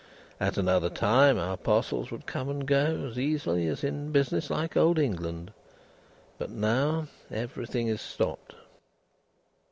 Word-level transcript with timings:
At 0.39 0.57
another 0.57 0.89
time, 0.89 1.37
our 1.37 1.55
parcels 1.57 2.09
would 2.09 2.25
come 2.25 2.49
and 2.49 2.65
go, 2.65 3.05
as 3.11 3.19
easily 3.19 3.67
as 3.67 3.83
in 3.83 4.11
business 4.11 4.49
like 4.49 4.75
Old 4.75 4.97
England; 4.97 5.53
but 6.39 6.49
now, 6.49 7.05
everything 7.29 7.87
is 7.87 8.01
stopped." 8.01 8.55